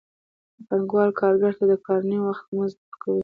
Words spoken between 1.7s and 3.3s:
د کار نیم وخت مزد ورکوي